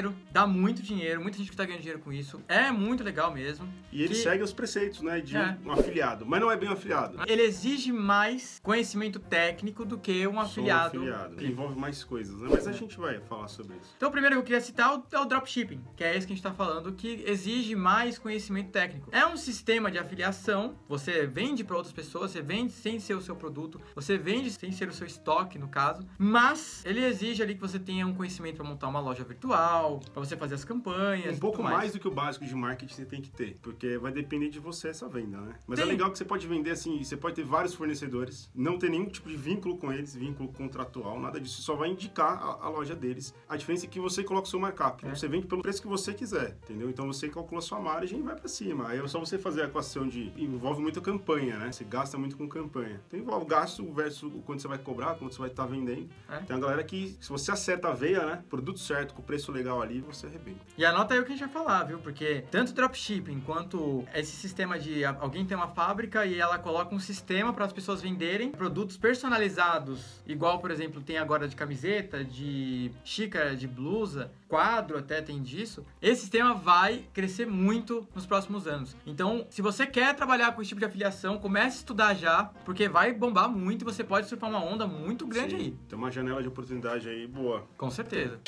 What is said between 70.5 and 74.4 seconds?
por exemplo, tem agora de camiseta, de xícara, de blusa,